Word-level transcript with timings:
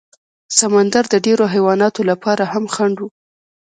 سمندر 0.57 1.03
د 1.09 1.15
ډېرو 1.25 1.45
حیواناتو 1.53 2.01
لپاره 2.11 2.43
هم 2.53 2.65
خنډ 2.73 2.97
و. 3.01 3.07